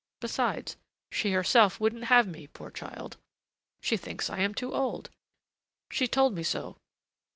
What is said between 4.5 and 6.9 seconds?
too old: she told me so.